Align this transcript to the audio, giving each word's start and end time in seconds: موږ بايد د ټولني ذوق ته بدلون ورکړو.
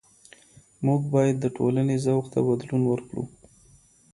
موږ 0.85 1.01
بايد 1.13 1.35
د 1.41 1.45
ټولني 1.57 1.95
ذوق 2.05 2.25
ته 2.33 2.39
بدلون 2.47 2.83
ورکړو. 2.87 3.23